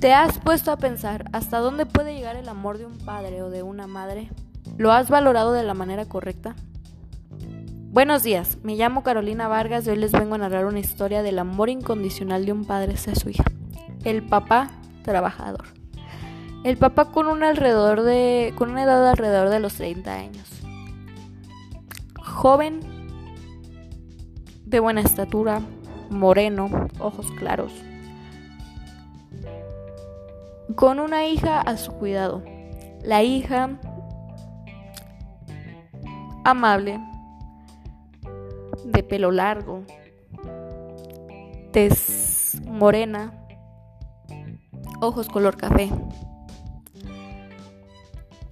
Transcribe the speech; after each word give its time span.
¿Te 0.00 0.14
has 0.14 0.38
puesto 0.38 0.72
a 0.72 0.78
pensar 0.78 1.26
hasta 1.34 1.58
dónde 1.58 1.84
puede 1.84 2.14
llegar 2.14 2.34
el 2.34 2.48
amor 2.48 2.78
de 2.78 2.86
un 2.86 2.96
padre 2.96 3.42
o 3.42 3.50
de 3.50 3.62
una 3.62 3.86
madre? 3.86 4.30
¿Lo 4.78 4.92
has 4.92 5.10
valorado 5.10 5.52
de 5.52 5.62
la 5.62 5.74
manera 5.74 6.06
correcta? 6.06 6.56
Buenos 7.90 8.22
días, 8.22 8.56
me 8.62 8.76
llamo 8.76 9.02
Carolina 9.02 9.46
Vargas 9.46 9.86
y 9.86 9.90
hoy 9.90 9.96
les 9.96 10.12
vengo 10.12 10.36
a 10.36 10.38
narrar 10.38 10.64
una 10.64 10.78
historia 10.78 11.22
del 11.22 11.38
amor 11.38 11.68
incondicional 11.68 12.46
de 12.46 12.52
un 12.52 12.64
padre 12.64 12.94
hacia 12.94 13.14
su 13.14 13.28
hija. 13.28 13.44
El 14.02 14.22
papá 14.22 14.70
trabajador. 15.02 15.66
El 16.64 16.78
papá 16.78 17.10
con 17.12 17.26
una, 17.26 17.50
alrededor 17.50 18.00
de, 18.00 18.54
con 18.56 18.70
una 18.70 18.84
edad 18.84 19.06
alrededor 19.06 19.50
de 19.50 19.60
los 19.60 19.74
30 19.74 20.14
años. 20.14 20.48
Joven, 22.24 22.80
de 24.64 24.80
buena 24.80 25.02
estatura, 25.02 25.60
moreno, 26.08 26.88
ojos 26.98 27.30
claros. 27.32 27.74
Con 30.76 31.00
una 31.00 31.26
hija 31.26 31.60
a 31.60 31.76
su 31.76 31.92
cuidado. 31.92 32.42
La 33.02 33.22
hija 33.22 33.78
amable, 36.44 37.00
de 38.84 39.02
pelo 39.02 39.30
largo, 39.30 39.84
tez 41.72 42.60
morena, 42.66 43.32
ojos 45.00 45.28
color 45.28 45.56
café. 45.56 45.90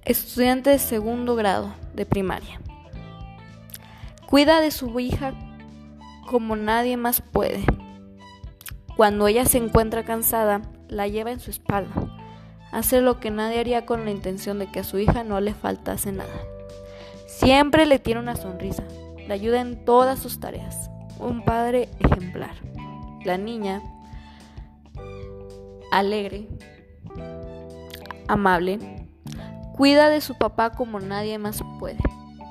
Estudiante 0.03 0.71
de 0.71 0.79
segundo 0.79 1.35
grado 1.35 1.73
de 1.93 2.05
primaria. 2.05 2.59
Cuida 4.27 4.59
de 4.61 4.71
su 4.71 4.99
hija 4.99 5.33
como 6.27 6.55
nadie 6.55 6.97
más 6.97 7.21
puede. 7.21 7.63
Cuando 8.95 9.27
ella 9.27 9.45
se 9.45 9.57
encuentra 9.57 10.03
cansada, 10.03 10.61
la 10.89 11.07
lleva 11.07 11.31
en 11.31 11.39
su 11.39 11.51
espalda. 11.51 11.93
Hace 12.71 13.01
lo 13.01 13.19
que 13.19 13.31
nadie 13.31 13.59
haría 13.59 13.85
con 13.85 14.05
la 14.05 14.11
intención 14.11 14.59
de 14.59 14.71
que 14.71 14.81
a 14.81 14.83
su 14.83 14.99
hija 14.99 15.23
no 15.23 15.39
le 15.41 15.53
faltase 15.53 16.11
nada. 16.11 16.29
Siempre 17.27 17.85
le 17.85 17.99
tiene 17.99 18.19
una 18.19 18.35
sonrisa, 18.35 18.83
le 19.27 19.33
ayuda 19.33 19.61
en 19.61 19.85
todas 19.85 20.19
sus 20.19 20.39
tareas. 20.39 20.89
Un 21.19 21.43
padre 21.43 21.89
ejemplar. 21.99 22.53
La 23.25 23.37
niña, 23.37 23.81
alegre, 25.91 26.47
amable, 28.27 28.79
cuida 29.75 30.09
de 30.09 30.21
su 30.21 30.37
papá 30.37 30.71
como 30.71 30.99
nadie 30.99 31.37
más 31.37 31.61
puede. 31.79 31.99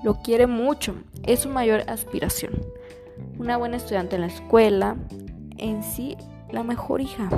Lo 0.02 0.23
quiere 0.23 0.47
mucho, 0.47 0.95
es 1.25 1.41
su 1.41 1.48
mayor 1.48 1.84
aspiración. 1.89 2.52
Una 3.39 3.56
buena 3.56 3.77
estudiante 3.77 4.17
en 4.17 4.23
la 4.23 4.28
escuela, 4.28 4.97
en 5.56 5.83
sí 5.83 6.17
la 6.50 6.62
mejor 6.62 7.00
hija. 7.00 7.28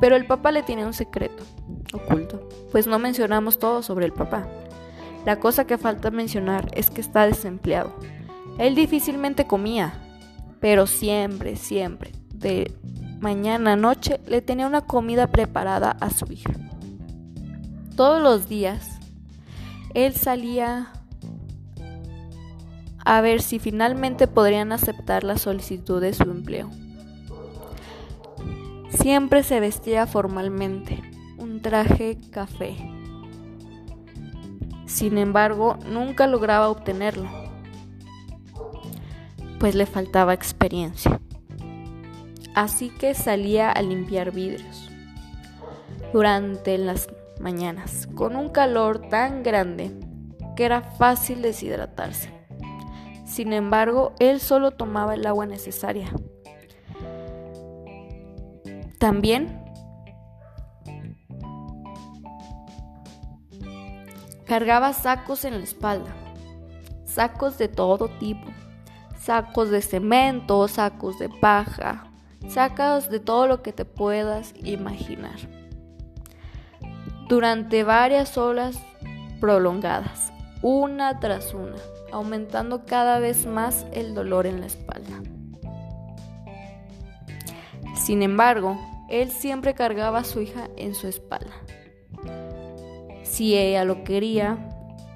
Pero 0.00 0.16
el 0.16 0.26
papá 0.26 0.52
le 0.52 0.62
tiene 0.62 0.86
un 0.86 0.94
secreto 0.94 1.44
oculto, 1.92 2.48
pues 2.70 2.86
no 2.86 2.98
mencionamos 2.98 3.58
todo 3.58 3.82
sobre 3.82 4.06
el 4.06 4.12
papá. 4.12 4.46
La 5.24 5.40
cosa 5.40 5.66
que 5.66 5.78
falta 5.78 6.10
mencionar 6.10 6.70
es 6.74 6.90
que 6.90 7.00
está 7.00 7.26
desempleado. 7.26 7.92
Él 8.58 8.74
difícilmente 8.74 9.46
comía, 9.46 9.94
pero 10.60 10.86
siempre, 10.86 11.56
siempre, 11.56 12.12
de 12.32 12.72
mañana 13.20 13.72
a 13.72 13.76
noche, 13.76 14.20
le 14.26 14.42
tenía 14.42 14.66
una 14.66 14.82
comida 14.82 15.26
preparada 15.26 15.90
a 16.00 16.10
su 16.10 16.32
hija. 16.32 16.52
Todos 17.96 18.22
los 18.22 18.48
días, 18.48 18.98
él 19.94 20.14
salía 20.14 20.92
a 23.04 23.20
ver 23.20 23.42
si 23.42 23.58
finalmente 23.58 24.26
podrían 24.26 24.70
aceptar 24.72 25.24
la 25.24 25.38
solicitud 25.38 26.00
de 26.00 26.12
su 26.12 26.24
empleo. 26.24 26.70
Siempre 29.00 29.44
se 29.44 29.60
vestía 29.60 30.08
formalmente, 30.08 31.00
un 31.38 31.62
traje 31.62 32.18
café. 32.32 32.76
Sin 34.86 35.18
embargo, 35.18 35.78
nunca 35.88 36.26
lograba 36.26 36.68
obtenerlo, 36.68 37.28
pues 39.60 39.76
le 39.76 39.86
faltaba 39.86 40.34
experiencia. 40.34 41.20
Así 42.56 42.90
que 42.90 43.14
salía 43.14 43.70
a 43.70 43.82
limpiar 43.82 44.32
vidrios 44.32 44.90
durante 46.12 46.76
las 46.76 47.08
mañanas, 47.40 48.08
con 48.16 48.34
un 48.34 48.48
calor 48.48 49.08
tan 49.08 49.44
grande 49.44 49.92
que 50.56 50.64
era 50.64 50.82
fácil 50.82 51.40
deshidratarse. 51.40 52.32
Sin 53.24 53.52
embargo, 53.52 54.12
él 54.18 54.40
solo 54.40 54.72
tomaba 54.72 55.14
el 55.14 55.24
agua 55.24 55.46
necesaria. 55.46 56.10
También 58.98 59.64
cargaba 64.44 64.92
sacos 64.92 65.44
en 65.44 65.58
la 65.58 65.64
espalda, 65.64 66.10
sacos 67.04 67.58
de 67.58 67.68
todo 67.68 68.08
tipo, 68.18 68.48
sacos 69.20 69.70
de 69.70 69.82
cemento, 69.82 70.66
sacos 70.68 71.18
de 71.18 71.28
paja, 71.28 72.10
sacos 72.48 73.08
de 73.08 73.20
todo 73.20 73.46
lo 73.46 73.62
que 73.62 73.72
te 73.72 73.84
puedas 73.84 74.54
imaginar. 74.64 75.36
Durante 77.28 77.84
varias 77.84 78.38
horas 78.38 78.80
prolongadas, 79.38 80.32
una 80.62 81.20
tras 81.20 81.54
una 81.54 81.76
aumentando 82.10 82.84
cada 82.86 83.18
vez 83.18 83.46
más 83.46 83.86
el 83.92 84.14
dolor 84.14 84.46
en 84.46 84.60
la 84.60 84.66
espalda. 84.66 85.20
Sin 88.08 88.22
embargo, 88.22 88.78
él 89.10 89.30
siempre 89.30 89.74
cargaba 89.74 90.20
a 90.20 90.24
su 90.24 90.40
hija 90.40 90.70
en 90.78 90.94
su 90.94 91.08
espalda. 91.08 91.52
Si 93.22 93.54
ella 93.54 93.84
lo 93.84 94.02
quería 94.02 94.56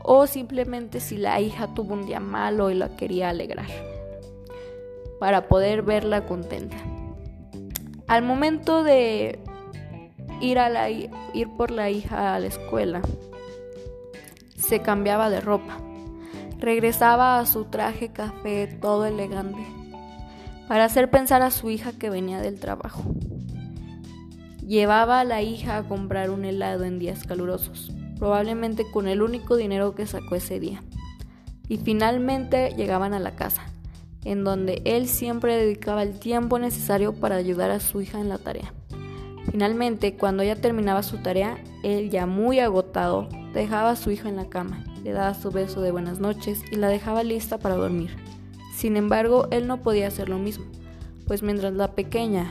o 0.02 0.26
simplemente 0.26 1.00
si 1.00 1.16
la 1.16 1.40
hija 1.40 1.72
tuvo 1.72 1.94
un 1.94 2.04
día 2.04 2.20
malo 2.20 2.70
y 2.70 2.74
la 2.74 2.94
quería 2.94 3.30
alegrar, 3.30 3.70
para 5.18 5.48
poder 5.48 5.80
verla 5.80 6.26
contenta. 6.26 6.76
Al 8.08 8.24
momento 8.24 8.84
de 8.84 9.38
ir, 10.42 10.58
a 10.58 10.90
ir 10.90 11.10
por 11.56 11.70
la 11.70 11.88
hija 11.88 12.34
a 12.34 12.40
la 12.40 12.48
escuela, 12.48 13.00
se 14.54 14.82
cambiaba 14.82 15.30
de 15.30 15.40
ropa 15.40 15.78
regresaba 16.62 17.40
a 17.40 17.46
su 17.46 17.64
traje 17.64 18.12
café 18.12 18.68
todo 18.68 19.04
elegante, 19.04 19.66
para 20.72 20.86
hacer 20.86 21.10
pensar 21.10 21.42
a 21.42 21.50
su 21.50 21.68
hija 21.68 21.92
que 21.92 22.08
venía 22.08 22.40
del 22.40 22.58
trabajo. 22.58 23.04
Llevaba 24.66 25.20
a 25.20 25.24
la 25.24 25.42
hija 25.42 25.76
a 25.76 25.82
comprar 25.82 26.30
un 26.30 26.46
helado 26.46 26.84
en 26.84 26.98
días 26.98 27.24
calurosos, 27.24 27.92
probablemente 28.18 28.90
con 28.90 29.06
el 29.06 29.20
único 29.20 29.56
dinero 29.56 29.94
que 29.94 30.06
sacó 30.06 30.34
ese 30.34 30.60
día. 30.60 30.82
Y 31.68 31.76
finalmente 31.76 32.72
llegaban 32.74 33.12
a 33.12 33.18
la 33.18 33.36
casa, 33.36 33.64
en 34.24 34.44
donde 34.44 34.80
él 34.86 35.08
siempre 35.08 35.58
dedicaba 35.58 36.04
el 36.04 36.18
tiempo 36.18 36.58
necesario 36.58 37.12
para 37.12 37.36
ayudar 37.36 37.70
a 37.70 37.78
su 37.78 38.00
hija 38.00 38.18
en 38.18 38.30
la 38.30 38.38
tarea. 38.38 38.72
Finalmente, 39.50 40.16
cuando 40.16 40.42
ella 40.42 40.56
terminaba 40.56 41.02
su 41.02 41.18
tarea, 41.18 41.58
él 41.82 42.08
ya 42.08 42.24
muy 42.24 42.60
agotado 42.60 43.28
dejaba 43.52 43.90
a 43.90 43.96
su 43.96 44.10
hija 44.10 44.30
en 44.30 44.36
la 44.36 44.48
cama 44.48 44.82
le 45.04 45.12
daba 45.12 45.34
su 45.34 45.50
beso 45.50 45.80
de 45.80 45.90
buenas 45.90 46.20
noches 46.20 46.60
y 46.70 46.76
la 46.76 46.88
dejaba 46.88 47.22
lista 47.22 47.58
para 47.58 47.74
dormir. 47.74 48.21
Sin 48.72 48.96
embargo, 48.96 49.48
él 49.50 49.68
no 49.68 49.82
podía 49.82 50.08
hacer 50.08 50.28
lo 50.28 50.38
mismo, 50.38 50.64
pues 51.26 51.42
mientras 51.42 51.74
la 51.74 51.94
pequeña 51.94 52.46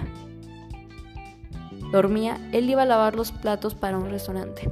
dormía, 1.92 2.38
él 2.54 2.70
iba 2.70 2.84
a 2.84 2.86
lavar 2.86 3.16
los 3.16 3.32
platos 3.32 3.76
para 3.76 3.98
un 3.98 4.10
restaurante. 4.10 4.72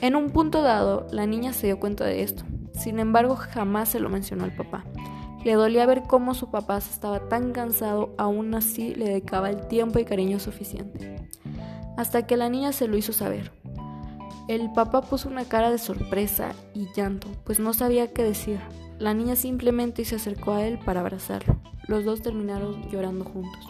En 0.00 0.16
un 0.16 0.30
punto 0.30 0.62
dado, 0.62 1.06
la 1.10 1.26
niña 1.26 1.52
se 1.52 1.66
dio 1.66 1.80
cuenta 1.80 2.04
de 2.04 2.22
esto. 2.22 2.44
Sin 2.72 2.98
embargo, 2.98 3.36
jamás 3.36 3.90
se 3.90 4.00
lo 4.00 4.08
mencionó 4.08 4.44
al 4.44 4.54
papá. 4.54 4.84
Le 5.44 5.54
dolía 5.54 5.86
ver 5.86 6.02
cómo 6.06 6.34
su 6.34 6.50
papá 6.50 6.78
estaba 6.78 7.28
tan 7.28 7.52
cansado, 7.52 8.14
aún 8.16 8.54
así 8.54 8.94
le 8.94 9.06
dedicaba 9.06 9.50
el 9.50 9.66
tiempo 9.68 9.98
y 9.98 10.04
cariño 10.04 10.38
suficiente. 10.38 11.28
Hasta 11.96 12.26
que 12.26 12.36
la 12.36 12.48
niña 12.48 12.72
se 12.72 12.88
lo 12.88 12.96
hizo 12.96 13.12
saber. 13.12 13.52
El 14.48 14.72
papá 14.72 15.02
puso 15.02 15.28
una 15.28 15.44
cara 15.44 15.70
de 15.70 15.78
sorpresa 15.78 16.52
y 16.74 16.88
llanto, 16.94 17.28
pues 17.44 17.58
no 17.58 17.72
sabía 17.72 18.12
qué 18.12 18.22
decir. 18.22 18.60
La 18.98 19.14
niña 19.14 19.36
simplemente 19.36 20.04
se 20.04 20.16
acercó 20.16 20.52
a 20.52 20.64
él 20.64 20.78
para 20.78 21.00
abrazarlo. 21.00 21.56
Los 21.88 22.04
dos 22.04 22.22
terminaron 22.22 22.88
llorando 22.90 23.24
juntos. 23.24 23.66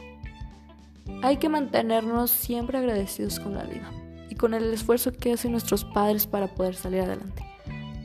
Hay 1.22 1.38
que 1.38 1.48
mantenernos 1.48 2.30
siempre 2.30 2.78
agradecidos 2.78 3.40
con 3.40 3.54
la 3.54 3.64
vida 3.64 3.90
y 4.28 4.34
con 4.34 4.52
el 4.54 4.72
esfuerzo 4.72 5.12
que 5.12 5.32
hacen 5.32 5.52
nuestros 5.52 5.84
padres 5.84 6.26
para 6.26 6.48
poder 6.48 6.74
salir 6.74 7.00
adelante. 7.00 7.44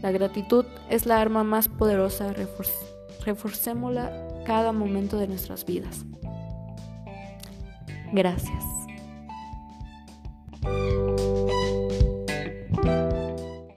La 0.02 0.12
gratitud 0.12 0.66
es 0.90 1.06
la 1.06 1.20
arma 1.20 1.44
más 1.44 1.68
poderosa, 1.68 2.34
reforcémosla 3.26 4.44
cada 4.46 4.72
momento 4.72 5.18
de 5.18 5.28
nuestras 5.28 5.66
vidas. 5.66 6.06
Gracias. 8.14 8.64